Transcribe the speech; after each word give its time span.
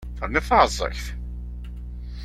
Terniḍ 0.17 0.45
taεẓegt! 0.49 1.05